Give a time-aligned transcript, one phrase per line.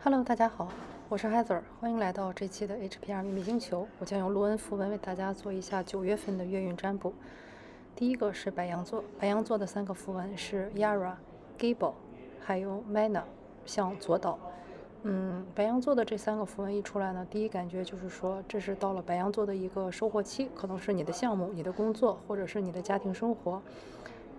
[0.00, 0.68] Hello，大家好，
[1.08, 3.84] 我是 Heather，欢迎来到这期的 HPR 秘密星球。
[3.98, 7.12] 我将用卢恩符文为大家做一下九月份的月运占卜。
[7.96, 11.14] 第一个是白羊座，白羊座的三个符文是 Yara、
[11.58, 11.94] Gable，
[12.40, 13.22] 还有 Mana，
[13.66, 14.38] 向左倒。
[15.02, 23.60] 嗯，白羊座的这三个符文一出来呢，第一感觉就是说，这是到了白羊座的一个收获期，可能是你的项目、你的工作，或者是你的家庭生活，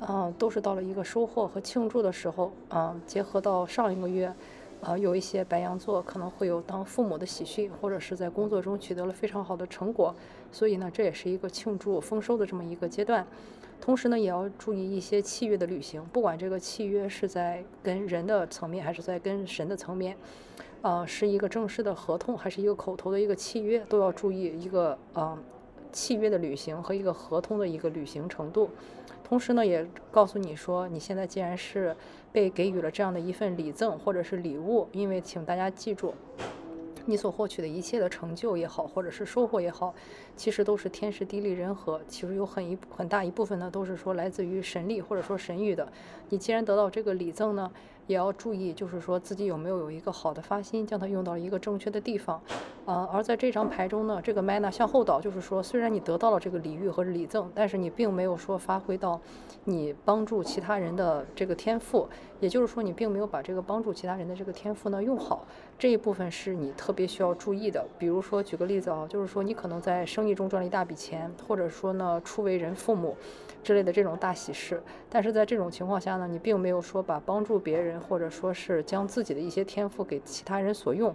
[0.07, 2.49] 嗯，都是到了一个收获和庆祝的时候。
[2.69, 4.33] 嗯，结合到上一个月。
[4.81, 10.15] 呃，有一些白羊座可能会有当父母的喜讯，或者是在工作中取得了非常好的成果，
[10.51, 13.25] 所以呢，这也是一个庆祝丰收的这么一个阶段。
[13.81, 20.15] 同时呢，也要注意一些契约的履行，不管这个契约是在跟人的层面，还是在跟神的层面，
[20.81, 25.37] 呃，是一个正式的合同，还是一个口头的一个契约，都要注意一个呃
[25.91, 28.69] 契约的履行和一个合同的一个履行程度。
[29.23, 31.95] 同时呢，也告诉你说，你现在既然是
[32.31, 36.13] 被给予了这样的一份礼赠或者是礼物，因为请大家记住，
[37.05, 39.93] 你所获取的一切的成就也好，或者是收获也好，
[40.35, 45.87] 其实都是天时地利人和，其实有很一很大一部分呢，都是说来自于神力或者说神谕的。
[46.29, 47.71] 你既然得到这个礼赠呢，
[48.05, 52.39] 也要注意，就是说自己有没有有一个好的发心，将它用到一个正确的地方。
[52.85, 59.19] 呃，而在这张牌中呢，这个 mana 向后倒，就是说，虽然你得到了这个礼遇和礼赠，但是你并没有说发挥到
[59.63, 62.07] 你帮助其他人的这个天赋，
[62.39, 65.45] 也就是说，你并没有把这个帮助其他人的这个天赋呢用好。
[65.77, 67.85] 这一部分是你特别需要注意的。
[67.97, 73.17] 比如说，举个例子啊，就是说你可能在生意中赚了一大笔钱，或者说呢，初为人父母
[73.63, 81.13] 之类的这种大喜事，但是在这种情况下呢，你并没有说把帮助别人，或者说是将自己的一些天赋给其他人所用。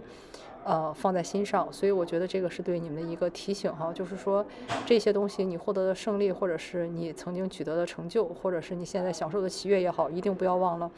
[0.65, 4.43] 呃，放在心上，所以我觉得这个是对你们的一个提醒哈，就是说
[4.83, 10.89] 这些东西你获得的胜利，或者是你曾经取得的成就，或者是你现在享受的喜悦也好，一定不要忘了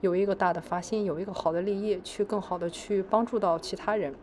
[0.00, 4.14] 有一个大的发心，有一个好的利益，去更好的去帮助到其他人，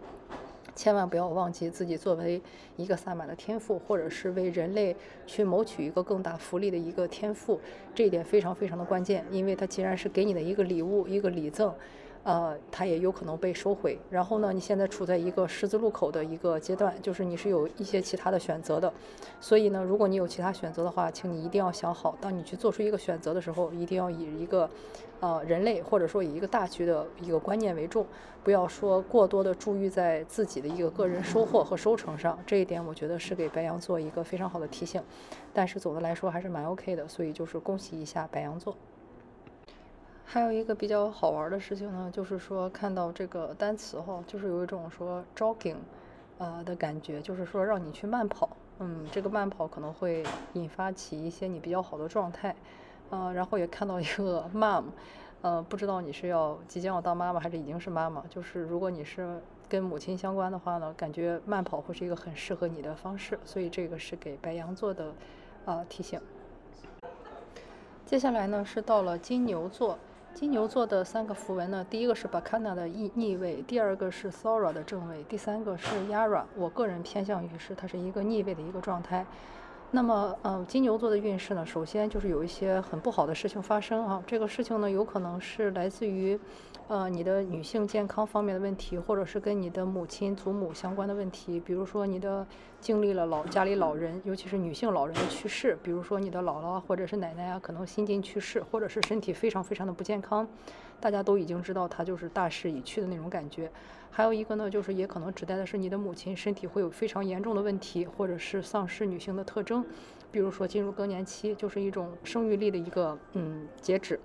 [0.74, 2.42] 千万不要忘记自己作为
[2.78, 4.96] 一个萨满的天赋，或者是为人类
[5.28, 7.60] 去谋取一个更大福利的一个天赋，
[7.94, 11.74] 这一点非常非常的关键，因为它既然是给你的一个礼物，一个礼赠。
[12.24, 14.00] 呃，它也有可能被收回。
[14.10, 18.92] 然后呢，你现在处在一个十字路口的一个阶段，就是你是有一些其他的选择的。
[19.42, 24.70] 所以呢，如果你有其他选择的话，请你一定要想好，当你去做出一个选择的时候，一定要以一个
[25.20, 28.06] 呃人类或者说以一个大局的一个观念为重，
[28.44, 32.40] 不要说过多的注意在自己的一个个人收获和收成上。
[32.46, 35.02] 这一点我觉得是给白羊座一个非常好的提醒。
[35.54, 38.76] 但是总的来说还是蛮 OK 的，所以就是恭喜一下白羊座。
[40.26, 45.76] 还有一个比较好玩的事情呢，就是说看到这个单词哈，就是有一种说 jogging，
[46.40, 50.24] 呃的感觉，就是说让你去慢跑，嗯，这个慢跑可能会
[50.54, 52.56] 引发起一些你比较好的状态，
[53.12, 54.86] 呃，然后也看到一个 mom，
[55.44, 65.14] 呃，不知道你是要即将要当妈妈还是已经是妈妈，就是如果你是跟母亲相关的话呢，感觉慢跑会是一个很适合你的方式，所以这个是给白羊座的
[65.66, 66.20] 呃提醒。
[68.04, 70.00] 接下来呢是到了金牛座。
[70.34, 76.44] 金牛座的三个符文呢，第一个是 Bacana 的逆逆位，第二个是 Sora 的正位，第三个是 Yara。
[76.56, 79.24] 我个人偏向于是它是一个逆位的一个状态。
[79.96, 84.24] 那么，嗯，金牛座的运势呢，首先就是有一些很不好的事情发生啊。
[84.26, 86.40] 这个事情呢，有可能是来自于。
[86.90, 92.46] 呃，你的女性健康方面的问题，或者是跟你的母亲、祖母相关的问题，比如说你的
[92.82, 100.46] 经历了老家里老人，尤其是女性老人的去世，比如说你的姥姥或者是奶奶啊，可能心境去世，或者是身体非常非常的不健康，
[101.00, 103.72] 大家都已经知道她就是大势已去的那种感觉。
[104.16, 109.84] 还有一个呢，就是也可能指代的是你的母亲身体会有非常严重的问题，或者是丧失女性的特征，
[110.32, 114.20] 比如说进入更年期，就是一种生育力的一个嗯截止。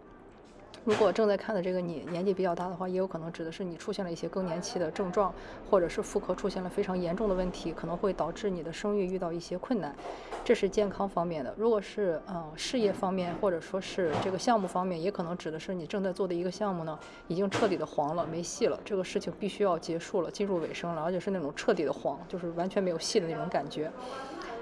[0.89, 5.31] 如果正在看的这个你年纪比较大的话，也有可能指的是你出现了一些更年期的症状，
[5.69, 9.95] 或者是妇科出现了非常严重的问题，可能会导致你的生育遇到一些困难。
[10.43, 11.55] 这是健康方面的。
[11.59, 18.81] 如果是嗯事业方面，或者说是这个项目方面，也可能指的是你正在做的一个项目呢，已经彻底的黄了，没戏了。
[18.83, 23.93] 这个事情必须要结束了，进入尾声了，而且是那种彻底的黄，就是完全没有戏的那种感觉。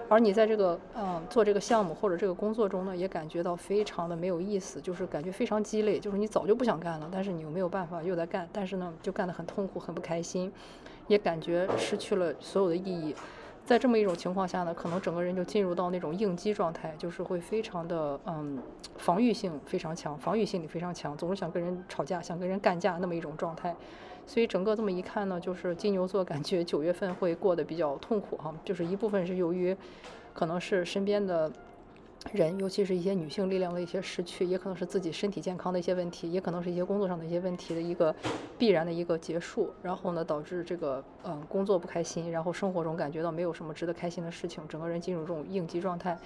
[0.08, 10.52] 而你在这个嗯做这个项目或者这个工作中呢，也感觉到非常的没有意思，就是感觉非常鸡肋，就是你早就不想干了，但是你又没有办法又在干，但是呢就干得很痛苦，很不开心，
[11.08, 13.14] 也感觉失去了所有的意义。
[13.64, 18.62] 在这么一种情况下呢，可能整个人就进入到那种应激状态，就是会非常的嗯
[18.96, 23.74] 防御性非常强，防御心理非常强，总是想跟人吵架，想跟人干架那么一种状态。
[24.26, 29.74] 所以整个这么一看呢，就是金牛座感觉九月份会过得比较痛苦哈，就是一部分是由于
[30.34, 31.50] 可能是身边的
[32.32, 38.12] 人，尤其是一些女性力量的一些失去，也可能是自己身体健康的一些问题，也可能是一些工作上的一些问题的一个
[38.58, 39.70] 必然的一个结束。
[39.80, 46.18] 然后呢，导致这个嗯工作不开心，然后生活中感觉到没有什么值得开心的事情，整个人进入这种应激状态。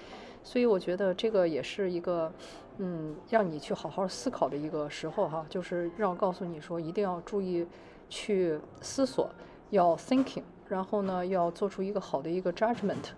[0.43, 2.33] 所以我觉得这个也是一个
[2.79, 7.67] 嗯让你去好好思考的一个时候哈，就是让告诉你说一定要注意
[8.11, 9.31] 去思索，
[9.71, 13.11] 要 thinking，然后呢要做出一个好的一个 judgment。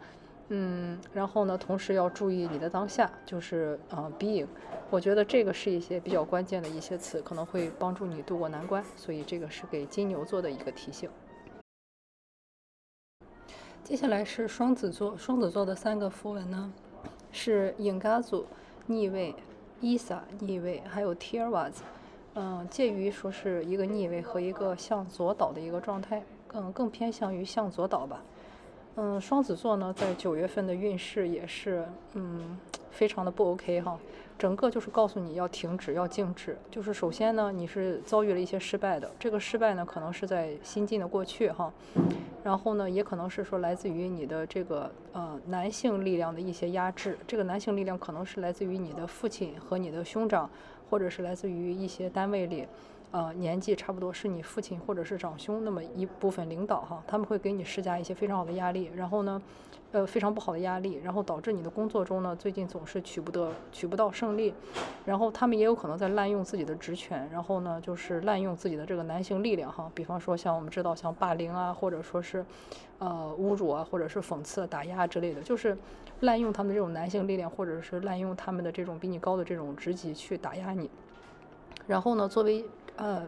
[0.49, 4.45] 嗯，然后呢，同时要注意你的当下，就是呃，being，
[4.91, 11.09] 我觉得这个是一些比较关键的一些词，可能会帮助你度过难关，所以这个是给金牛座的一个提醒。
[13.83, 16.71] 接下来是双子座，双子座的三个符文呢，
[17.31, 18.45] 是隐嘎组
[18.85, 19.33] 逆位、
[19.81, 21.81] 伊萨逆位，还有 t i r w a z
[22.35, 28.23] 嗯，介于说是一个逆位和一个向左倒的一个状态，更更偏向于向左倒吧。
[28.95, 32.57] 嗯，双子座呢，在九月份的运势也是，嗯，
[32.91, 33.99] 非常的不 OK 哈。
[34.37, 36.57] 整个就是告诉你要停止，要静止。
[36.69, 41.71] 就是首先呢，你是遭遇了一些失败的，这个失败呢，可能是在新近的过去哈。
[42.43, 47.17] 然后呢，也可能是说来自于你的这个呃男性力量的一些压制。
[47.25, 50.49] 这个男性力量可能是来自于你的父亲和你的兄长，
[50.93, 52.67] 或者是来自于一些单位里。
[53.09, 59.41] 呃，年纪差不多是你父亲或者是长兄那么一部分领导哈，他们会给你施加一些非常好的压力，然后呢，
[59.93, 64.51] 呃，非常不好的压力，然后导致你的工作中呢，最近总是取不得、取不到胜利，
[65.05, 72.43] 然后他们也有可能在滥用自己的职权，然后呢，就是滥用自己的这个男性力量哈，比方说像我们知道像霸凌啊，或者说是，
[72.97, 75.77] 呃，侮辱啊，或者是讽刺、打压之类的，就是
[76.21, 80.89] 滥用他们的这种男性力量，或者是滥用他们的这种比你高的这种职级去打压你，
[81.85, 82.65] 然后呢，作为
[82.95, 83.23] 呃，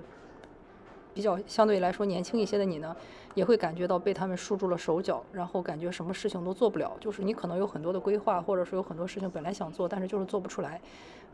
[1.15, 2.93] 比较相对来说年轻一些的你呢，
[3.35, 6.91] 也会感觉到被他们束住了手脚，然后感觉什么事情都做不了。
[6.99, 10.79] 就是你可能有很多的规划，或者说有很多事情本来想做，但是就是做不出来。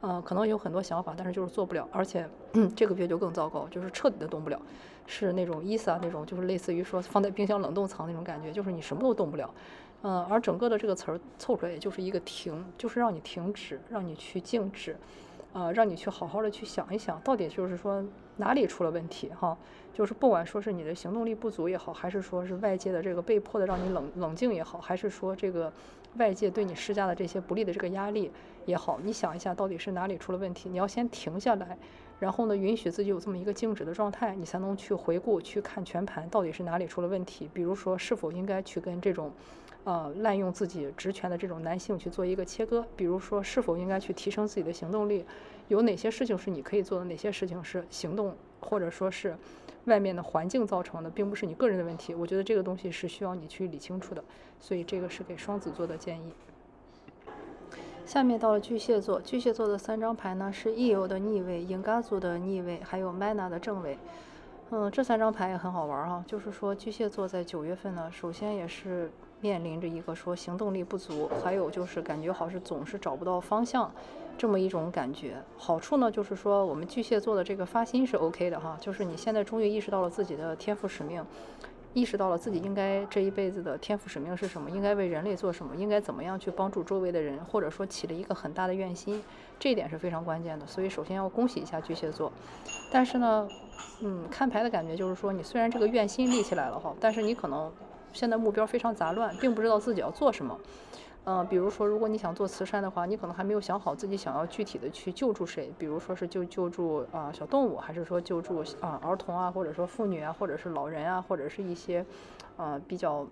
[0.04, 1.88] 嗯，可能有很多想法，但是就是做不了。
[1.92, 2.30] 而且
[2.76, 4.62] 这个月就更糟糕，就是彻底的动不了，
[5.08, 9.52] 是那种伊萨那种，就是类似于说放在冰箱冷冻藏那种感觉，就是你什么都动不了。
[10.04, 14.96] 嗯，而整个的这个词儿凑出来，也就是一个停，就是让你停止，让你去静止。
[15.54, 18.04] 呃，让你去好好的去想一想，到底就是说
[18.38, 19.58] 哪里出了问题哈？
[19.94, 25.72] 就是不管说是你的行动力不足也好，还是说是外界的这个被迫的让你冷冷静也好，还是说这个
[26.16, 28.32] 外界对你施加的这些不利的这个压力
[28.66, 30.70] 也好，你想一下到底是哪里出了问题？
[30.70, 31.78] 你要先停下来，
[32.18, 37.50] 然后呢，允许自己有这么一个静止的状态，你才能去回顾、去看全盘到底是哪里出了问题。
[37.54, 39.30] 比如说，是否应该去跟这种。
[39.84, 45.26] 呃，滥用自己职权的这种男性去做一个切割，比如说是否应该去提升自己的行动力，
[45.70, 49.36] 有哪些事情是你可以做的，哪些事情是行动或者说是
[49.86, 52.14] 外面的环境造成的，并不是你个人的问题。
[52.14, 54.24] 我觉得这个东西是需要你去理清楚的，
[54.60, 56.32] 所以这个是给双子座的建议。
[58.06, 63.98] 下面到了巨蟹座，巨蟹座的三张牌呢是 Eo 的逆位、英嘎族的逆位，还有 Mana 的正位。
[64.70, 69.12] 嗯，这三张牌也很好玩儿哈，就是说巨蟹座在九月份呢，首先也是。
[69.42, 73.92] 面临着一个说行动力不足，还有就是感觉好是总是找不到方向，
[74.38, 75.36] 这么一种感觉。
[75.58, 81.26] 好处呢，就是说我们巨蟹座的这个发心是 OK 的哈，就是你现在终于意识到了自己的天赋使命，
[81.94, 89.24] 意识到了自己应该这一辈子的天赋使命是什么，应该为人类做什么，应该怎么样去帮助周围的人，或者说起了一个很大的愿心，
[89.60, 90.68] 这一点是非常关键的。
[90.68, 92.32] 所以首先要恭喜一下巨蟹座。
[92.92, 93.48] 但是呢，
[94.02, 97.72] 嗯，看牌的感觉就是说，你虽然这个愿心立起来了哈，但是你可能。
[98.14, 100.58] 现在目标非常杂乱，并不知道自己要做什么。
[101.24, 105.72] 嗯，比如说，如果你想做慈善的话，你可能还没有想好自己想要具体的去救助谁。
[105.78, 112.04] 比如说是救救助啊小动物，还是说救助啊儿童啊，或者说妇女啊，或者是老人啊，或者是一些
[112.58, 113.28] 呃比较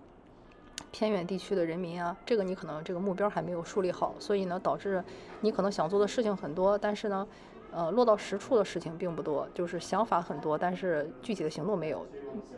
[0.92, 2.16] 偏远地区的人民啊。
[2.24, 5.02] 这个你可能这个目标还没有树立好，所以呢，导致
[5.40, 7.26] 你可能想做的事情很多，但是呢。
[7.72, 12.04] 呃，落到实处的事情并不多，就是想法很多，但是具体的行动没有。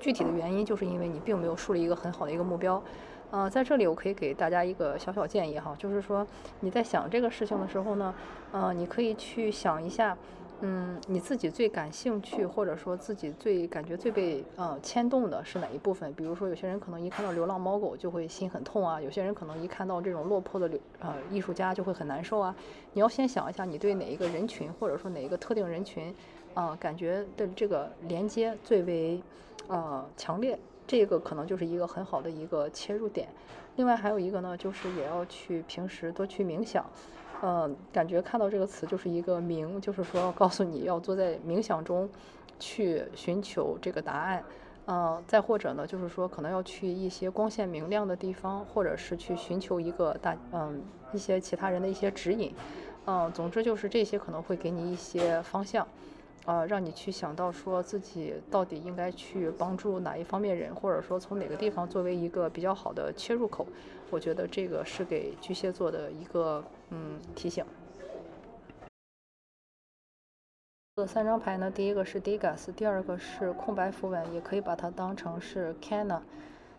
[0.01, 2.83] 具体的原因就是因为你并没有树立一个很好的一个目标。
[3.31, 6.27] 呃，在这里我可以给大家一个小小建议哈，就是说
[6.61, 8.15] 你在想这个事情的时候呢，
[8.53, 10.17] 呃，你可以去想一下。
[10.65, 16.15] 嗯，你自己最感兴趣，或者说自己最感觉最被呃牵动的是哪一部分？
[16.15, 22.55] 比如说，有些人可能一看到流浪猫狗就会心很痛啊，有些人可能一看到这种落魄的流呃艺术家就会很难受啊。
[22.93, 26.15] 你要先想一下，你对哪一个人群，或者说哪一个特定人群，
[26.55, 29.21] 啊，感觉的这个连接最为
[29.67, 33.29] 呃强烈，这个可能就是一个很好的一个切入点。
[33.77, 36.85] 另外还有一个呢，就是也要去平时多去冥想。
[37.45, 42.09] 嗯，感觉看到这个词就是一个冥，就是说告诉你要坐在冥想中，
[42.61, 44.45] 去寻求这个答案。
[44.87, 52.55] 嗯，再或者呢，就是说可能要去一些光线明亮的地方，或者是去寻求一个大嗯一些其他人的一些指引。
[53.07, 55.87] 嗯，总之就是这些可能会给你一些方向。
[56.45, 63.67] 呃，让你去想到说自己到底应该去帮助哪一方面人，或者说从哪个地方作为一个比较好的切入口，
[64.11, 67.65] 我觉得这个是给巨蟹座的一个嗯提醒。
[70.97, 76.21] 这三张牌呢，第一个是 Degas，第二个是空白符文，也可以把它当成是 Cana，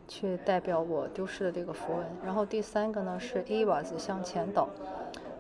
[0.08, 2.05] 去代表我丢失的这个符文。
[2.24, 4.70] 然后第三个呢是 Avas 向前倒。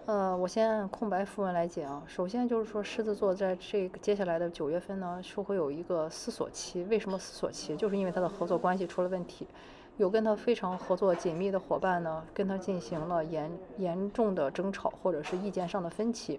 [0.05, 2.03] 呃，我先按空白符文来讲。
[2.05, 6.83] 首先就是说，狮子座在这个接下来的九月份呢，是会有一个思索期。
[6.89, 7.73] 为什么思索期？
[7.77, 9.47] 就是因为他的合作关系出了问题，
[9.95, 16.37] 有跟他非常合作紧密的伙伴呢，跟他进行了严严重的争吵，或者是意见上的分歧。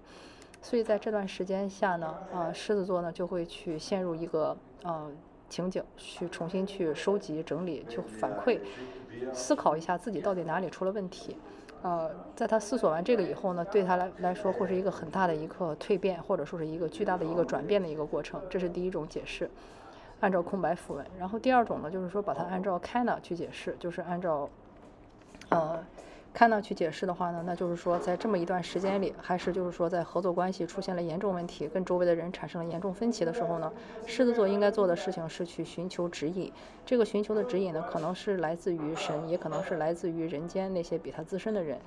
[0.61, 5.11] 所以在这段时间下呢，啊，狮子座呢就会去陷入一个呃
[5.49, 8.61] 情景，去重新去收集整理，去反馈，
[9.33, 11.39] 思考一下自己到底哪里出了问题。
[11.85, 19.51] 呃，在他思索完这个以后呢，对他来来说会是一个很大的一个蜕变，或者说是一个巨大的一个转变的一个过程，这是第一种解释，
[20.21, 21.05] 按照空白符文。
[21.19, 24.49] 然后第二种呢，就是说把它按照 Kana 去解释，就是按照，
[25.51, 25.85] 呃。
[26.35, 33.73] 看到去解释的话呢，那就是说，在这么一段时间里，还是就是说，在合作关系出现了严重问题，跟周围的人产生了严重分歧的时候呢，
[34.05, 36.53] 狮子座应该做的事情是去寻求指引。
[36.85, 41.79] 这个寻求的指引呢，可能是来自于神，也可能是来自于人间那些比他资深的人，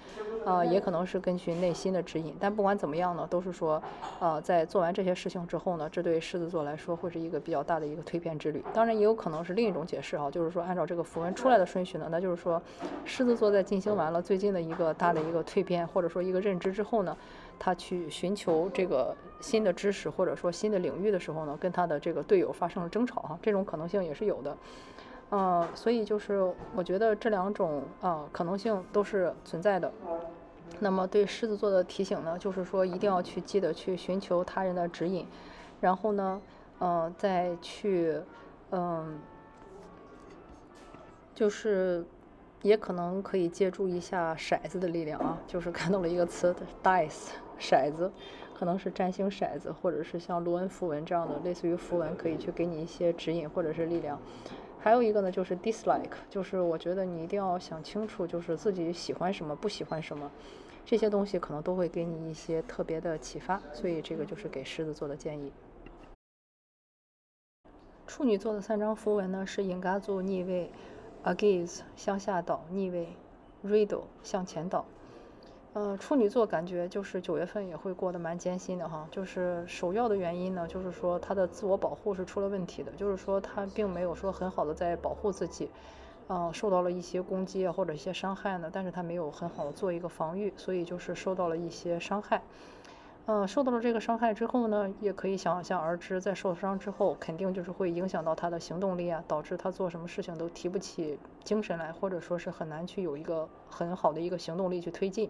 [0.46, 2.34] 呃，也可能是根据内心的指引。
[2.40, 3.84] 但不管怎么样呢，都是说，
[4.22, 8.64] 呃，在做完这些事情之后呢，这对狮子座来说会是一个比较大的一个蜕变之旅。
[8.74, 12.60] 当然，也有可能是另一种解释啊，就是说，按照这个符文出来的顺序呢，那就是说，
[13.04, 17.18] 狮子座在进行完了最最近的一个大的一个蜕变，或者说一个认知之后呢，
[17.58, 24.56] 他去寻求这个新的知识或者说新的领域的时候呢，跟他的这个队友发生了争吵哈，这种可能性也是有的，
[25.32, 29.92] 嗯，所以就是我觉得这两种啊可能性都是存在的。
[30.80, 35.26] 那么对狮子座的提醒呢，就是说一定要去记得去寻求他人的指引，
[35.82, 36.40] 然后呢，
[36.80, 38.22] 嗯，再去，
[38.70, 39.20] 嗯，
[41.34, 42.06] 就是。
[42.64, 48.12] 也可能可以借助一下骰子的力量啊， 就是看到了一个词，dice，骰子，
[48.58, 54.20] 可能是占星骰子，或者是像罗恩符文这样的类似于符文，可以去给你一些指引或者是力量。
[54.80, 60.32] 还有一个呢，就是 dislike，就是我觉得你一定要想清楚，就是自己喜欢什么，不喜欢什么，
[60.86, 63.62] 这些东西可能都会给你一些特别的启发。
[63.74, 65.52] 所以这个就是给狮子座的建议。
[68.06, 70.72] 处女座的三张符文呢，是引嘎座逆位。
[71.24, 73.10] Agaze 向下倒逆位
[73.66, 74.86] ，Riddle 向前倒。
[75.74, 79.08] 呃，处女座感觉就是九月份也会过得蛮艰辛的哈。
[79.12, 85.70] 就是首要的原因呢，就是说他的自我保护是出了问题的，就是说他并没有说很好的在保护自己，
[86.30, 92.42] 嗯，受到了一些攻击啊或者一些伤害呢，但是他没有很好的做一个防御，所以就是受到了一些伤害。
[93.30, 105.30] 嗯，受到了这个伤害之后呢，也可以想象而知，在受伤之后，肯定就是会影响到他的行动力啊，导致他做什么事情都提不起精神来，或者说是很难去有一个很好的一个行动力去推进。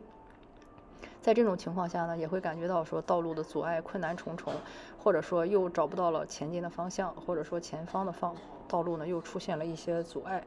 [1.22, 4.54] 在这种情况下呢，也会感觉到说道路的阻碍困难重重，
[5.00, 8.36] 或者说又找不到了前进的方向，或者说前方的方
[8.68, 10.44] 道路呢又出现了一些阻碍。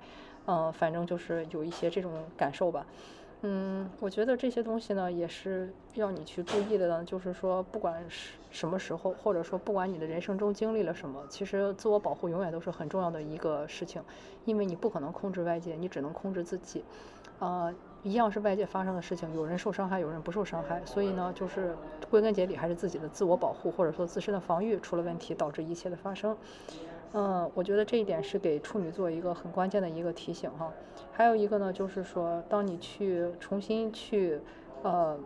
[0.47, 2.87] 嗯，反正就是有一些这种感受吧。
[3.43, 7.03] 嗯，我觉得这些东西呢，也是要你去注意的呢。
[7.05, 14.03] 就是说，不管是什么时候，或者说不管你的人生中经历了什么，其实自我保护永远都是很重要的一个事情，
[14.45, 16.85] 因为你不可能控制外界，你只能控制自己。
[17.39, 21.75] 呃，一样是外界发生的事情，有人受伤害，有人不受伤害，所以呢，就是
[22.11, 26.37] 归根结底还是自己的自我保护，或者说自身的防御出了问题，导致一切的发生。
[27.15, 30.71] 嗯，我觉得这一点是给处女座一个很关键的一个提醒哈。
[31.21, 34.41] 还有一个呢，就是说，当你去重新去
[34.83, 35.21] 呃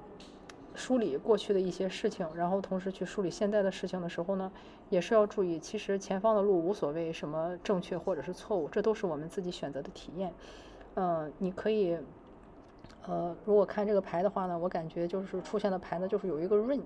[0.74, 4.50] 梳理过去的一些事情，然后同时去梳理现在的事情的时候呢，
[4.90, 10.34] 也是要注意，其实前方的路无所谓什么正确或者是错误，这都是我们自己选择的体验。
[10.96, 11.96] 嗯，你可以
[13.06, 16.76] 呃，如果看这个牌的话呢，我感觉就是出现的牌呢，就是有一个润。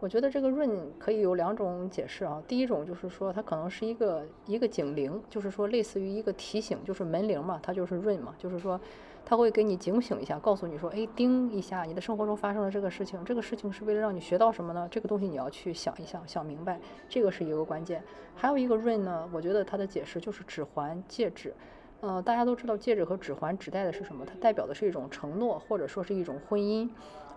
[0.00, 2.42] 我觉得这个润可以有两种解释啊。
[2.48, 8.80] 第一种就是说，它可能是一个一个警铃，就是说类似于一个提醒，就是门铃嘛，它就是润嘛，就是说
[9.26, 14.88] 它会给你警醒一下，告诉你说，哎，叮一下，你的生活中发生了这个事情，这个事情是为了让你学到什么呢？
[14.90, 18.02] 这个东西你要去想一想，想明白，这个是一个关键。
[18.34, 21.52] 还有一个润呢，我觉得它的解释就是指环、戒指。
[22.00, 24.24] 呃，大家都知道戒指和指环指代的是什么？
[24.24, 26.88] 它代表的是一种承诺，或者说是一种婚姻。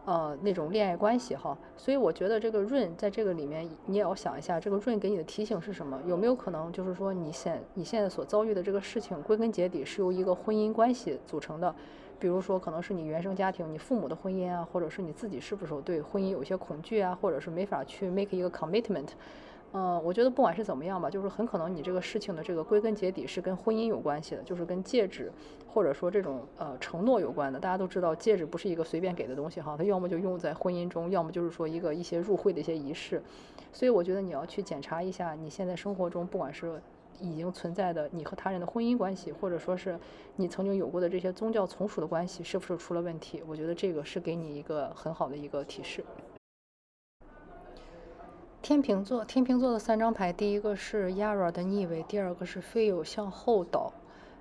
[0.05, 1.57] 呃那种恋爱关系哈。
[1.77, 5.99] 所以我觉得这个润在这个里面，你也要想一下，这个润给你的提醒是什么？
[6.05, 11.73] 有没有可能就是说你现你现在所遭遇的这个事情，归根结底是由一个婚姻关系组成的？
[12.19, 19.09] 比如说，可能是你原生家庭、你父母的婚姻啊，或者是你自己是不是对婚姻有一些恐惧啊，或者是没法去 make 一个 commitment。
[19.75, 25.31] 嗯，我觉得不管是怎么样吧，就是很可能你这个事情的这个归根结底是跟婚姻有关系的，就是跟戒指
[25.67, 27.59] 或者说这种呃承诺有关的。
[27.59, 33.19] 大家都知道，戒指不是一个随便给的东西哈，它要么就用在婚姻中，要么就是说一个一些入会的一些仪式。
[33.71, 36.79] 所以我觉得你要去检查一下你现在生活中，不管是
[37.19, 39.99] 已经存在的你和他人的婚姻关系，或者说是
[40.35, 43.41] 你曾经有过的这些宗教从属的关系，是不是出了问题？
[43.47, 46.05] 我觉得这个是给你一个很好的一个提示。
[48.63, 53.91] 天平座，天平座的三张牌，第一个是 Yara 的逆位，第二个是飞友向后倒，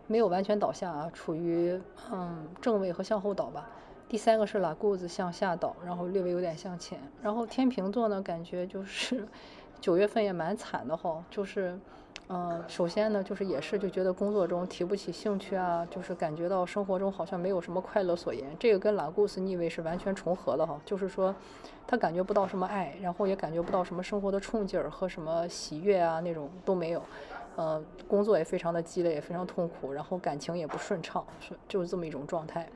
[0.06, 1.76] 没有完全倒下啊，处于
[2.12, 3.68] 嗯正位和向后倒吧。
[4.08, 7.00] 第三个是 La Guz 向下倒，然后略微有点向前。
[7.20, 9.26] 然后天平座呢，感觉就是
[9.80, 11.76] 九月份也蛮惨的哈，就是。
[12.28, 18.47] 嗯，首先呢，就是也是就觉得工作中提不起兴趣啊，就是感觉到生活中好像没有什么快乐所言。
[18.59, 21.35] 这个跟拉古斯逆位是完全重合的哈，就是说
[21.87, 27.02] 他感觉不到什么爱，然后也感觉不到什么生活的冲劲儿和什么喜悦啊那种都没有。
[27.57, 32.66] 呃，工作也非常的积累，也非常痛苦，然后感情也不顺畅，是就是这么一种状态。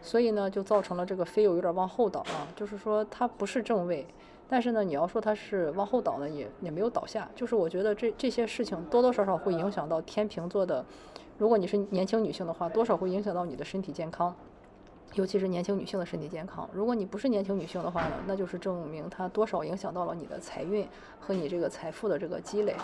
[0.00, 4.06] 所以呢，就造成了这个飞友有点往后倒啊，就是说他不是正位。
[4.52, 7.30] 但是呢，你要说它是往后倒呢，也也没有倒下。
[7.36, 10.84] 就是我觉得这这些事情多多少少会影响到天平座的，
[11.38, 14.34] 如果你是年轻女性的话，多少会影响到你的身体健康，
[15.14, 16.68] 尤其是年轻女性的身体健康。
[16.72, 20.84] 如果你不是年轻女性的话呢，那就是证明它多少影响到了你的财运
[21.20, 22.74] 和你这个财富的这个积累，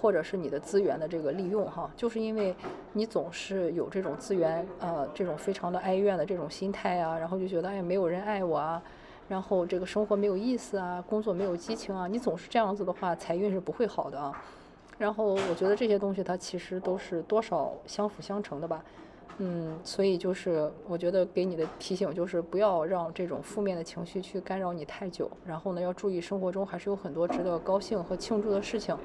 [0.00, 1.90] 或者是你的资源的这个利用哈。
[1.96, 2.54] 就是因为
[2.92, 8.80] 你总是有这种资源呃这种非常的哀怨的这种心态啊，然后就觉得哎没有人爱我啊。
[9.28, 14.32] 然后这个生活没有意思啊，工作没有激情啊，你总是这样子的话，财运是不会好的啊。
[14.98, 18.82] 然后我觉得这些东西它其实都是多少相辅相成的吧，
[19.38, 25.30] 嗯，所以就是我觉得给你的提醒就是不要让这种负面的情绪去干扰你太久。
[25.44, 28.96] 然后呢，要注意生活中还是有很多值得高兴和庆祝的事情。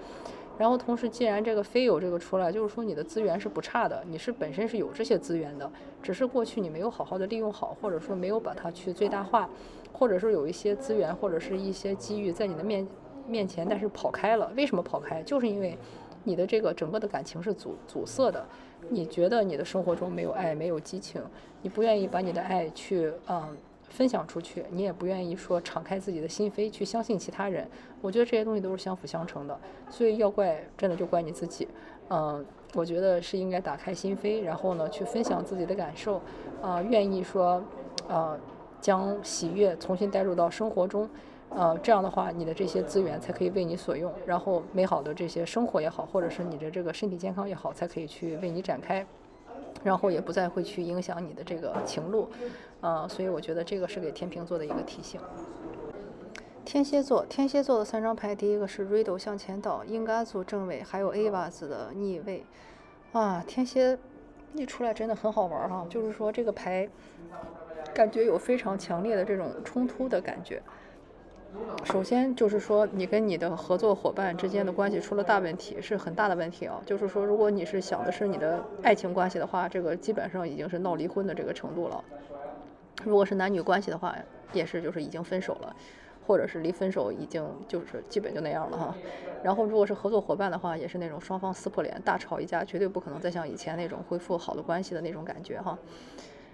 [0.62, 5.68] 然后同时，既然这个非有这个出来，就是说你的资源是不差的，你是本身是有这些资源的，
[6.04, 9.50] 只是过去你没有好好的利用好，或者说没有把它去最大化。
[9.92, 12.88] 或者说有一些资源或者是一些机遇在你的面
[13.28, 14.52] 面前，但是跑开了。
[14.56, 15.24] 为什么跑开？
[15.24, 15.76] 就是因为
[16.24, 18.46] 你的这个整个的感情是阻阻塞的。
[18.88, 21.20] 你觉得你的生活中没有爱，没有激情，
[21.64, 23.58] 你不愿意把你的爱去嗯
[23.92, 27.68] 分享出去，你也不愿意说敞开自己的心扉去相信其他人。
[28.02, 29.60] 我觉得这些东西都是相辅相成的。
[29.90, 31.68] 所以要怪真的就怪你自己。
[32.10, 36.22] 嗯，我觉得是应该打开心扉，然后呢去分享自己的感受，
[36.62, 37.64] 啊，愿意说，
[38.08, 38.40] 呃。
[38.82, 41.08] 将喜悦重新带入到生活中，
[41.50, 49.06] 呃，这样的话，你的这些资源才可以为你所用，然后美好的这些生活也好，或者是你的这个身体健康也好，才可以去为你展开，
[49.84, 52.28] 然后也不再会去影响你的这个情路，
[52.82, 55.20] 呃，所以我觉得这个是给天秤座的一个提醒。
[56.66, 62.46] 天蝎座，天蝎座的三张牌，第一个是 Riddle 向前倒，应该做正位，还有 A 瓦子的逆位，
[63.14, 63.98] 啊，天蝎
[64.54, 66.90] 一出来真的很好玩儿哈，就是说这个牌。
[67.94, 70.62] 感觉有非常强烈的这种冲突的感觉。
[71.84, 76.80] 首先就是说，你跟你的合作伙伴之间的关系出了大问题，是很大的问题啊。
[76.86, 82.02] 就是说，如果你是想的是你的爱情关系的话，这个基本上已经是闹离婚的这个程度了。
[83.06, 84.16] 如果是男女关系的话，
[84.54, 85.76] 也是就是已经分手了，
[86.28, 88.96] 或者是离分手已经就是基本就那样了哈。
[89.44, 95.78] 然后如果是合作伙伴的话，也是那种双方撕破脸大吵一架，绝对不可能再像以前那种恢复好的关系的那种感觉哈。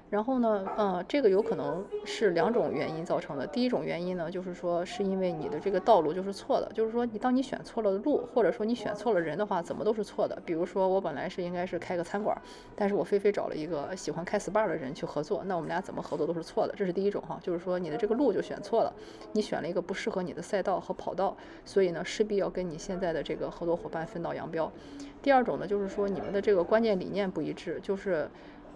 [0.09, 3.45] 然后呢，呃，这个有可能是两种原因造成的。
[3.45, 10.41] 第一种原因呢，就是说是因为你的这个道路就是错的，就是说你当你选错了路，或者说你选错了人的话，怎么都是错的。
[10.45, 12.41] 比如说我本来是应该是开个餐馆，
[12.73, 16.73] 但是我非非找了一个喜欢开 SPA 的人去合作，那我们俩怎么合作都是错的。
[16.77, 18.93] 这是第一种哈，就是说你的这个路就选错了，
[19.33, 24.71] 你选了一个不适合你的赛道和跑道，所以呢，势必要跟你现在的这个合作伙伴分道扬镳。
[25.21, 28.29] 第二种呢，就是说你们的这个关键理念不一致，就是。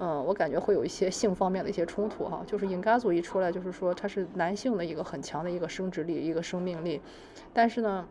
[0.04, 7.00] 嗯，我感觉会有一些性方面的一些冲突哈，就是尹嘎族一出来，就是说他是男性的一个很强的一个生殖力、一个生命力，
[7.54, 8.08] 但是呢，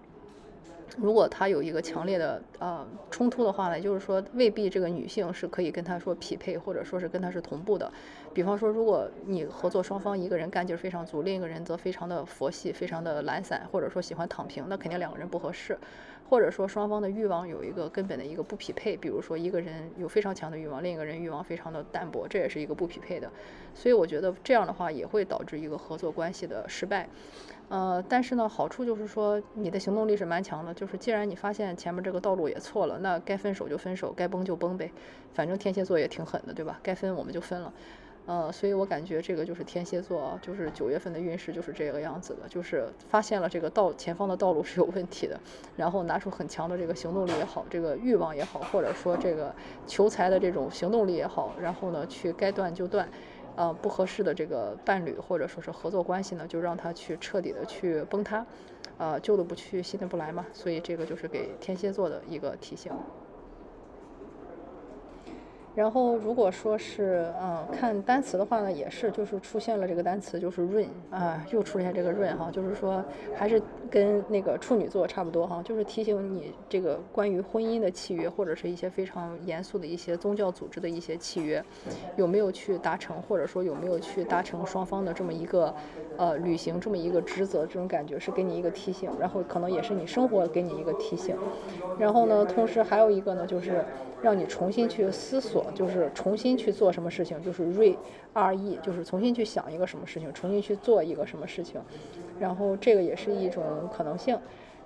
[0.96, 7.90] 如果他有一个强烈的呃冲突的话呢，就是说未必这个女性是可以跟他说匹配，或者说是跟他是同步的。
[8.32, 15.76] 比方说，如果你合作双方一个人干劲非常足，另一个人则非常的佛系、非常的懒散，或者说喜欢躺平，那肯定两个人不合适。
[16.30, 23.28] 或者说双方的欲望有一个根本的一个不匹配，比如说一个人有非常强的欲望，另一个人欲望非常的淡薄，这也是一个不匹配的。
[23.74, 27.08] 所以我觉得这样的话也会导致一个合作关系的失败。
[27.68, 34.92] 呃，但是呢，好处就是说你的行动力是蛮强的，就是既然你发现前面这个道路也错了，那该分手就分手，该崩就崩呗，
[35.34, 36.78] 反正天蝎座也挺狠的，对吧？
[36.80, 37.72] 该分我们就分了。
[38.26, 45.40] 呃，所以我感觉这个就是天蝎座，就是九月份的运势就是这个样子的，就是发现了这个道前方的道路是有问题的，
[45.76, 49.52] 然后拿出很强的这个行动力也好，这个欲望也好，或者说这个
[49.84, 53.08] 求财的这种行动力也好，然后呢去该断就断，
[53.56, 58.46] 呃不合适的这个伴侣或者说是合作关系呢，就让他去彻底的去崩塌，
[58.98, 62.92] 呃旧的不去新的不来嘛，所以这个就是给天蝎座的一个提醒。
[65.76, 73.02] 然后，如果说是嗯看单词的话呢，也是就是出现了这个单词，就是 rain 啊，又出现这个 rain 哈，就是说
[73.36, 81.64] 还是跟那个处女座差不多哈，就是提醒你这个关于婚姻的契约，或者是一些非常严肃的一些宗教组织的一些契约，
[82.16, 85.72] 有没有去达成，或者说有没有去达成双方的这么一个
[86.16, 91.36] 呃履行这么一个职责，这种感觉是给你一个提醒，然后可能也是你生活给你一个提醒，
[91.96, 93.84] 然后呢，同时还有一个呢，就是
[94.20, 95.59] 让你重新去思索。
[95.74, 97.96] 就是重新去做什么事情，就是 re
[98.32, 101.80] r e，就是重新去想一个什么事情，重新去做一个什么事情，
[102.38, 103.62] 然后这个也是一种
[103.96, 104.38] 可能性。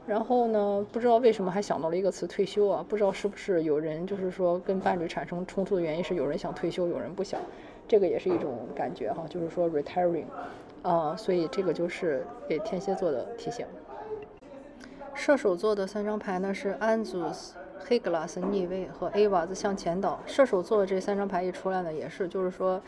[0.07, 2.85] 然后呢，不知道为什么还想到了一个词退休啊？
[2.87, 7.41] 不知道是不是有人就是说跟伴侣产生冲突的原因是有人想退休，有人不想，
[7.89, 10.27] 这个也是一种感觉哈，就是说 retiring，
[10.83, 13.65] 啊，所以这个就是给天蝎座的提醒。
[15.15, 17.53] 射手座的三张牌呢是 Anzus。
[17.87, 22.81] 黑格拉斯逆位和 A 瓦子向前倒，射手座这三张牌一出来呢，也是就是说，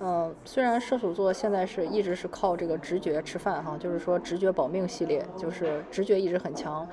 [0.00, 6.86] 嗯，虽然射手座现在是一直是靠这个直觉吃饭哈，就是说直觉保命系列，就是直觉一直很强，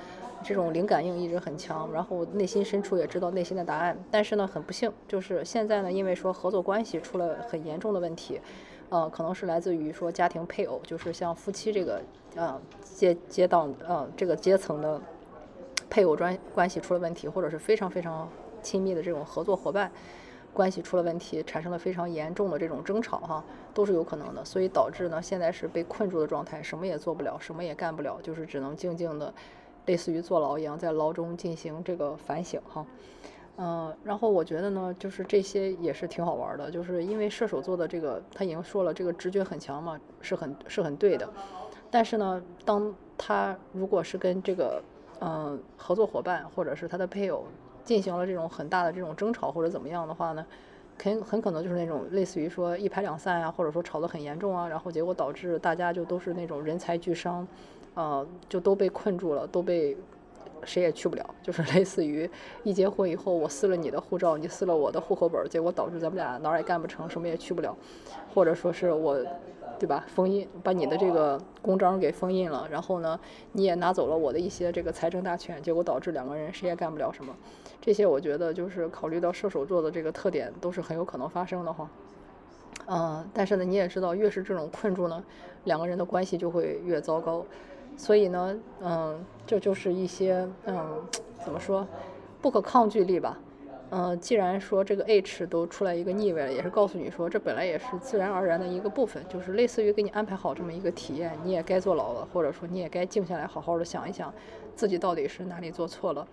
[0.44, 8.40] 这种灵感应一直很强，然后内心深处也知道内心的答案，但是呢，很不幸，就是现在呢，因为说合作关系出了很严重的问题，
[8.88, 12.00] 呃，可能是来自于说家庭配偶，就是像夫妻这个，
[12.36, 15.00] 呃，阶阶档，呃，这个阶层的。
[15.90, 18.28] 配偶关关系出了问题，或者是非常非常
[18.62, 19.90] 亲密的这种合作伙伴
[20.52, 24.44] 关系出了问题，产生了非常严重的这种争吵，哈，都是有可能的。
[24.44, 29.32] 所以导致呢，现在是被困住的状态，什么也做不了，什么也干不了，就是只能静静的，
[29.86, 32.84] 类似于坐牢一样，在牢中进行这个反省，哈，
[33.56, 41.28] 嗯，然后我觉得呢，就是这些也是挺好玩的，就是因为射手座的这个他已经说了，这个直觉很强嘛，是很是很对的。
[41.90, 44.82] 但是呢，当他如果是跟这个
[45.20, 47.44] 嗯，合作伙伴或者是他的配偶
[47.84, 50.46] 进行了这种很大的这种争吵或者怎么样的话呢，
[50.96, 57.46] 肯很可能就是那种类似于说一拍两散啊，或者说吵得很严重啊，然后结果导致大家就都是那种人财俱伤，
[57.94, 59.96] 呃，就都被困住了，都被
[60.64, 62.28] 谁也去不了，就是类似于
[62.62, 67.76] 一结婚以后我撕了你的护照，你撕了我的户口本，结果导致咱们俩哪儿也干不成，什么也去不了，
[68.34, 69.18] 或者说是我。
[69.78, 70.04] 对吧？
[70.08, 73.20] 封印，把你的这个公章给封印了，然后呢，
[73.52, 77.32] 你也拿走了我的一些这个财政大权，结果导致两个人谁也干不了什么。
[77.80, 81.88] 这些我觉得就是考虑到射手座的这个特点，都是很有可能发生的哈。
[82.88, 85.22] 嗯，但是呢，你也知道，越是这种困住呢，
[85.62, 87.46] 两个人的关系就会越糟糕。
[87.98, 91.02] 所以呢，嗯，这就是一些嗯，
[91.44, 91.86] 怎么说，
[92.40, 93.36] 不可抗拒力吧。
[93.90, 104.32] 嗯，既然说这个 H 都出来一个逆位了，也是告诉你说，这本来也是自然而然的一个部分，就是类似于给你安排好这么一个体验，你也该坐牢了，或者说你也该静下来，好好的想一想，
[104.76, 106.28] 自己到底是哪里做错了，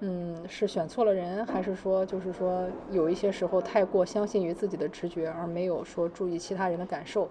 [0.00, 7.28] 嗯，是选错了人，还是说就是说有一些时候太过相信于自己的直觉，而没有说注意其他人的感受，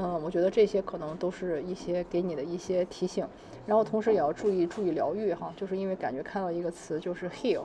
[0.00, 3.26] 嗯，我觉得这些可能都是一些给你的一些提醒，
[3.66, 7.64] 然后同时也要注意注意疗愈哈，就是因为感觉看到一个词就是 heal。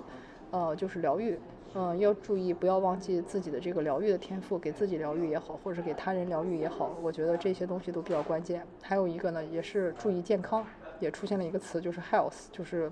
[0.52, 1.40] 呃，就是疗愈，
[1.74, 8.64] 嗯，要注意不要忘记自己的这个疗愈的天赋，给自己疗愈也好，或者是给他人疗愈也好，我觉得这些东西都比较关键。
[8.80, 10.64] 还有一个呢，也是注意健康，
[11.00, 12.92] 也出现了一个词，就是 health，就是，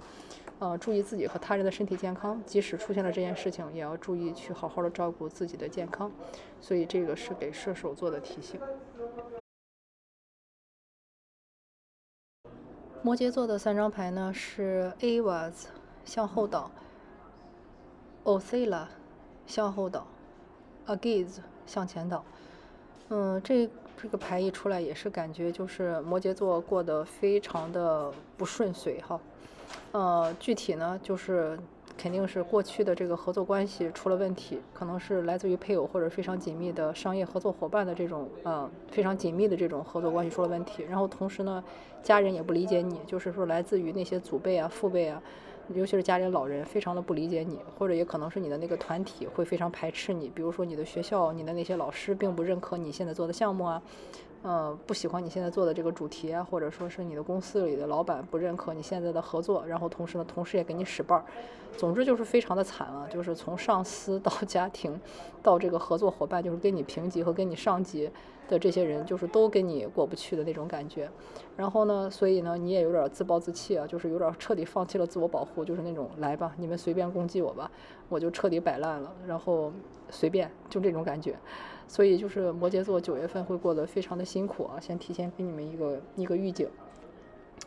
[0.62, 6.12] 呃，注意自己和他人的身体健康，即使出现了这件事情，也要注意去好好的照顾自己的健康。
[6.60, 8.62] 所以这个是给射手座的提醒。
[13.02, 15.64] 摩羯座的三张牌呢是 Avas
[16.06, 16.70] 向后倒。
[18.22, 18.88] o s c i l a
[19.48, 20.06] 向后倒
[20.86, 22.24] ，Agaze 向前倒。
[23.10, 23.68] 嗯，这
[24.00, 29.20] 这个牌一出来，也是感觉就是摩羯座过得非常的不顺遂哈。
[29.92, 31.58] 呃，具体呢，就是
[31.98, 40.84] 肯定是过去的这个合作关系出了问题，可能是来自于配偶或者非常紧密的商业合作伙伴的这种呃非常紧密的这种合作关系出了问题。
[40.84, 41.64] 然后同时呢，
[42.02, 45.22] 家人也不理解你，就是说来自于那些祖辈啊、父辈啊。
[45.74, 53.82] 尤其是家里老人非常的不理解你，或者也可能是你的那个团体会非常排斥你，比如说你的学校、你的那些老师并不认可你现在做的项目啊。
[54.44, 61.24] 呃，不喜欢你现在做的这个主题啊，或者说是你的公司里的老板不认可你现在的合作，然后同时呢，同事也给你使绊儿，
[61.78, 65.00] 总之就是非常的惨啊，就是从上司到家庭，
[65.44, 68.10] 到这个合作伙伴，就是跟你平级和跟你上级
[68.52, 71.10] 的这些人，就是都跟你过不去的那种感觉。
[71.58, 77.72] 然后呢，所以呢，你也有点自暴自弃啊，就是有点彻底放弃了自我保护，就是那种来吧，你们随便攻击我吧，
[78.10, 79.72] 我就彻底摆烂了，然后
[80.10, 81.36] 随便就这种感觉。
[81.88, 86.68] 所以就是摩羯座九月份会过得非常的辛苦啊，先提前给你们一个一个预警。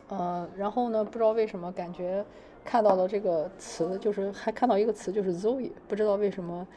[0.07, 2.23] 呃，然后呢，不知道为什么感觉
[2.63, 6.67] 看到了这个词，就是还看到一个词，就是 Zoe，不知道为什么，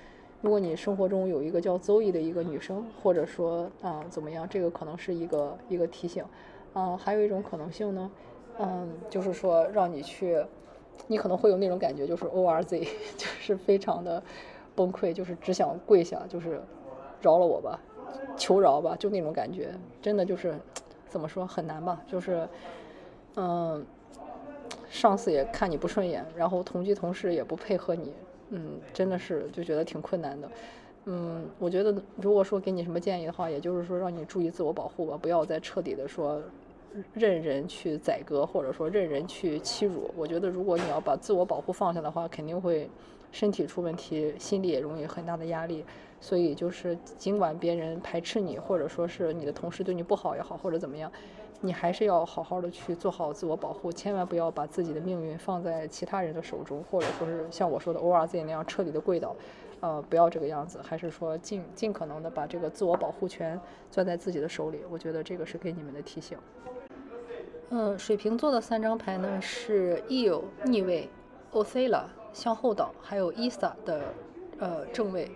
[0.41, 6.25] 如果你生活中有一个叫 Zoe 的一个女生，或者说啊怎么样，这个可能是一个一个提醒。
[6.75, 8.11] 啊，还有一种可能性呢，
[8.59, 10.45] 嗯，就是说让你去，
[11.07, 14.23] 你可能会有那种感觉，就是 ORZ， 就是非常的
[14.77, 16.61] 崩溃，就是只想跪下，就是。
[17.21, 17.81] 饶了我吧，
[18.37, 20.55] 求饶吧，就那种感觉，真的就是
[21.09, 22.01] 怎么说很难吧？
[22.07, 22.49] 就是，
[23.35, 23.85] 嗯，
[24.89, 28.13] 上司也看你不顺眼，然后同居同事也不配合你，
[28.51, 30.51] 嗯，真的是就觉得挺困难的。
[31.07, 36.43] 嗯，我觉得如果说给你什么建议的话，也就是说让你注意自我保护吧，不要再彻底的说
[37.15, 40.11] 任人去宰割，或者说任人去欺辱。
[40.17, 42.91] 我觉得如果你要把自我保护放下的话，肯定会
[43.33, 45.85] 身体出问题，心里也容易很大的压力。
[46.21, 51.11] 所以就是，尽管别人排斥你，或者说是你的同事对你不好也好，或者怎么样，
[51.61, 59.35] 你还是要好好的去做好自我保护，千万不要把自己的命运放在其他人的手中，或者说是像我说的 O R Z 那样彻底的跪倒，
[59.81, 64.81] 呃，不要这个样子，还是说尽尽可能的把这个自我保护权攥在自己的手里。
[64.89, 66.39] 我觉得这个是给你们的提醒。
[67.71, 71.09] 嗯，水瓶座的三张牌呢是 Eo 逆位
[71.51, 74.15] ，O C 了向后倒，还有 Isa 的
[74.59, 75.31] 呃正位。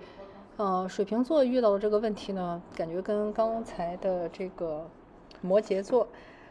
[0.56, 4.86] 呃，水瓶座遇到的这个问题呢，感觉跟刚才的这个
[5.42, 6.08] 摩羯座，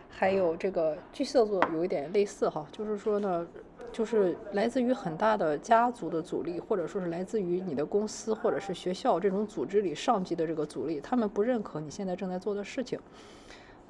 [0.07, 3.47] 还有这个巨蟹座有一点类似哈，就是说呢，
[3.91, 12.99] 就是来自于很大的家族的阻力，或者说是来自于你的公司或者是学校这种组织里上级的这个阻力，他们不认可你现在正在做的事情。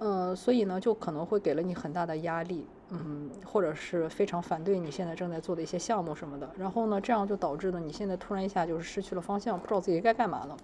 [0.04, 6.50] 嗯，所以呢，就可能会给了你很大的压力，嗯，或者是非常反对你现在正在做的一些项目什么的。
[6.58, 10.58] 然后呢，这样就导致呢，你现在突然一下就是失去了方向，不知道自己该干嘛了。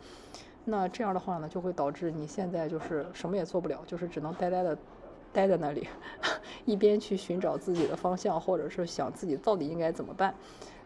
[0.70, 4.78] 那这样的话呢，就会导致你现在就是什么也做不了，就是只能呆呆的
[5.32, 5.88] 待在那里，
[6.66, 10.36] 一边去寻找自己的方向，或者是想自己到底应该怎么办。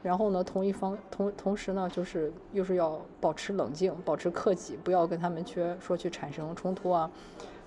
[0.04, 7.10] 然后呢，同一方同同时呢，就是又是要保持冷静，保持克己，不要跟他们去说去产生冲突啊。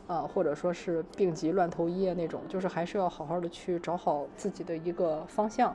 [0.07, 5.74] 啊，或者说是病急乱投医那种，就是还是要好好的去找好自己的一个方向，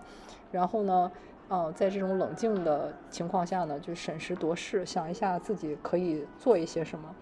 [0.52, 1.12] 然后呢，
[1.50, 7.16] 嗯，在这种冷静的情况下呢，就审时度势，想一下自己可以做一些什么，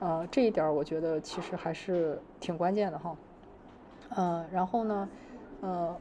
[0.00, 3.16] 呃，这一点我觉得其实还是挺关键的哈，
[4.16, 5.08] 嗯，然后呢，
[5.62, 5.96] 呃，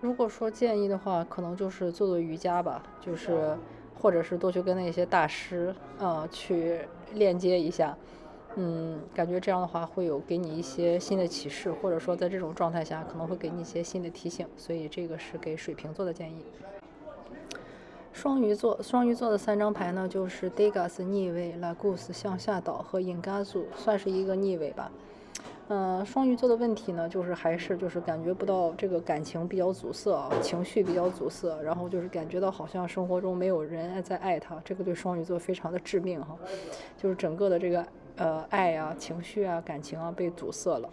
[0.00, 3.56] 如果说建议的话，可能就是做做瑜伽吧，就是。
[4.00, 6.82] 或者是多去跟那些大师，呃，去
[7.14, 7.98] 链接一下，
[8.60, 16.44] 嗯，感觉这样的话会有给你一些新的启示，或者说在这种状态下可能会给你一些新的提醒，所以这个是给水瓶座的建议。
[18.12, 24.90] 双鱼座，双鱼座的三张牌呢，就是 Degas 逆位、Lagus 向下倒和 Ingazu，算是一个逆位吧。
[25.68, 36.36] 嗯，双鱼座的问题呢，就是还是就是感觉不到这个感情比较阻塞啊，情绪比较阻塞，然后就是感觉到好像生活中没有人爱在爱他，这个对双鱼座非常的致命哈，
[36.96, 37.86] 就是整个的这个
[38.18, 40.90] 呃爱啊、情绪啊、感情啊被阻塞了，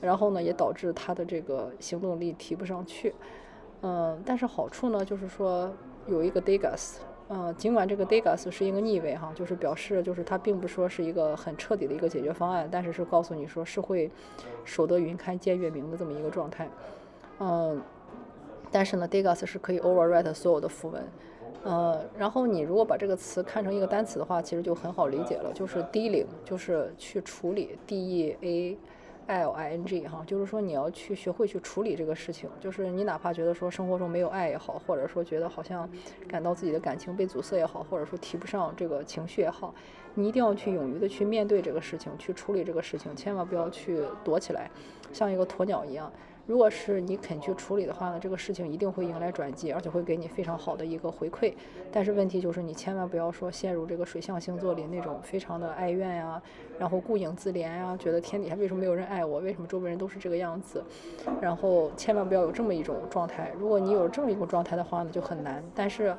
[0.00, 3.12] 然后呢也导致他的这个行动力提不上去。
[3.82, 5.72] 嗯，但是好处呢就是说
[6.06, 6.98] 有一个 Degas。
[7.28, 14.08] 嗯，尽管这个 Degas 是一个逆位哈，就是表示就是它并不说是一个很彻底的一个解决方案，但是是告诉你说是会
[14.64, 16.68] 守得云开见月明的这么一个状态。
[17.40, 17.82] 嗯，
[18.70, 21.04] 但是呢，Degas 是可以 overwrite 所有的符文。
[21.66, 28.78] 呃，然后你如果把这个词看成一个单词的话，其实就很好理解了，就是 dealing，就是去处理 D E A。
[29.28, 35.90] L I N G 哈，就是说你要去学会去处理这个事情，就是你哪怕觉得说生活中没有爱也好，或者说觉得好像
[36.28, 39.74] 感到自己的感情被阻塞也好，或者说提不上这个情绪也好，
[40.14, 44.70] 你一定要去勇于的去面对这个事情，去处理这个事情，千万不要去躲起来，
[45.12, 46.12] 像一个鸵鸟一样。
[46.46, 51.52] 如果是你肯去处理的话呢，这个事情一定会迎来转机，而且会给你非常好的一个回馈。
[51.90, 56.40] 但是问题就是你千万不要说陷入这个水象星座里那种非常的哀怨呀，
[56.78, 60.84] 然后顾影自怜呀，觉得天底下为什么没有人爱我，为什么周围人都是这个样子，
[61.40, 63.50] 然后千万不要有这么一种状态。
[63.58, 65.62] 如果你有这么一种状态的话呢，就很难。
[65.74, 66.14] 但是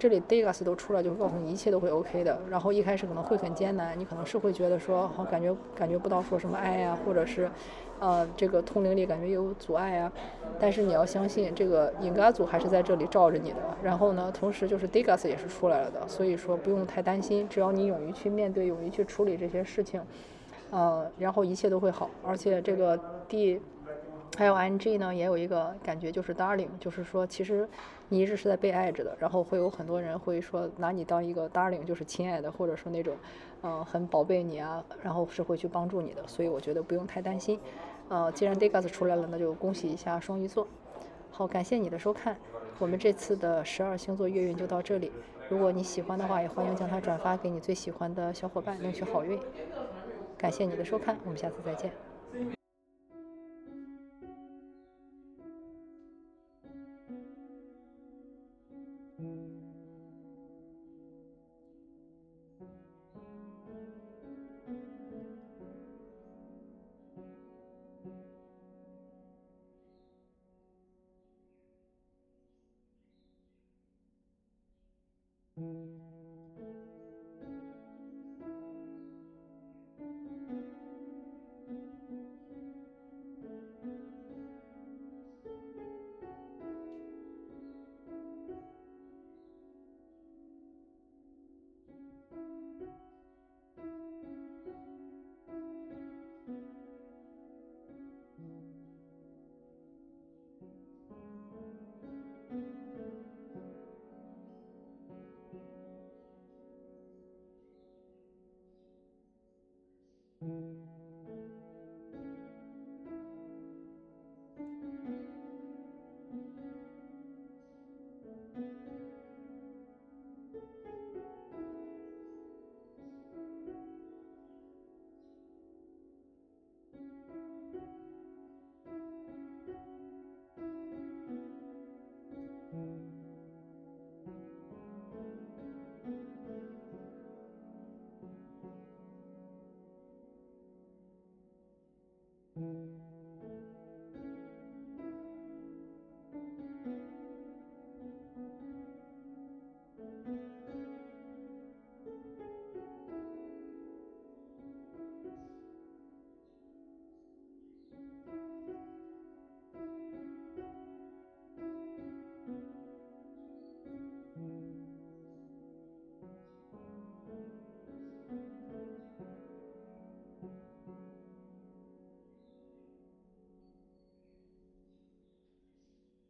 [0.00, 2.36] 这里 Degas 都出来，就告诉你一切都会 OK 的。
[2.50, 7.48] 然后一开始可能会很艰难，你可能是会觉得说，好感觉感觉不到说什么爱呀，或者是。
[8.00, 10.10] 呃，这个通灵力感觉有阻碍啊，
[10.58, 13.58] 但是你要相信，这个隐嘎组还是在这里罩着你的。
[13.82, 20.00] 然后呢，同时就是 Degas 也是出来了的，所以说不用太担心，只要你勇于去面对，勇于去处理这些事情，
[20.70, 22.08] 呃，然后一切都会好。
[22.24, 23.60] 而且这个 D
[24.36, 27.68] 还有 I N G 呢，也有一个感觉就是 Darling，就是说其实
[28.08, 33.16] 你一直是在被爱着的，然后会有很多人会说拿你当一个 Darling，就是亲爱的，或者说那种
[33.62, 37.60] 嗯很宝贝你啊，然后是会去帮助你的，所以我觉得不用太担心。
[38.08, 40.66] 呃，既然 Degas 出来了，那就恭喜一下双鱼座。
[41.30, 42.36] 好，感谢你的收看，
[42.78, 45.12] 我们这次的十二星座月运就到这里。
[45.48, 49.38] 如果你喜欢的话，也欢迎将它转发给你最喜欢的小伙伴，领取好运。
[50.38, 52.09] 感谢你的收看，我们下次再见。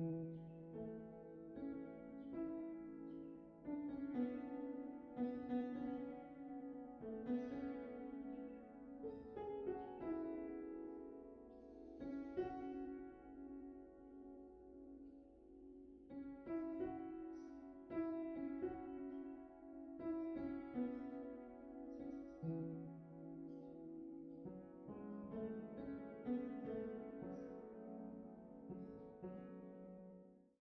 [0.00, 0.47] Mm-hmm.